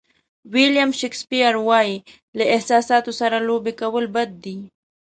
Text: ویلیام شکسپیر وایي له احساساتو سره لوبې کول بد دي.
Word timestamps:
ویلیام 0.53 0.91
شکسپیر 0.99 1.53
وایي 1.67 1.95
له 2.37 2.43
احساساتو 2.55 3.11
سره 3.19 3.35
لوبې 3.47 3.73
کول 3.81 4.05
بد 4.15 4.29
دي. 4.43 4.57